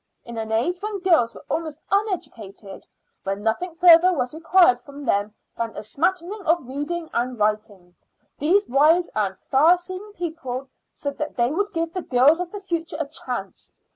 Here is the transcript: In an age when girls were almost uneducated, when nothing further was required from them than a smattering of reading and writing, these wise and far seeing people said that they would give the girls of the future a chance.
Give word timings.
In 0.25 0.35
an 0.39 0.51
age 0.51 0.79
when 0.81 0.97
girls 1.01 1.35
were 1.35 1.45
almost 1.47 1.77
uneducated, 1.91 2.87
when 3.21 3.43
nothing 3.43 3.75
further 3.75 4.11
was 4.11 4.33
required 4.33 4.79
from 4.81 5.05
them 5.05 5.35
than 5.55 5.77
a 5.77 5.83
smattering 5.83 6.41
of 6.47 6.65
reading 6.67 7.07
and 7.13 7.37
writing, 7.37 7.93
these 8.39 8.67
wise 8.67 9.11
and 9.13 9.37
far 9.37 9.77
seeing 9.77 10.11
people 10.13 10.67
said 10.91 11.19
that 11.19 11.35
they 11.35 11.53
would 11.53 11.71
give 11.71 11.93
the 11.93 12.01
girls 12.01 12.39
of 12.39 12.51
the 12.51 12.61
future 12.61 12.97
a 12.99 13.05
chance. 13.05 13.73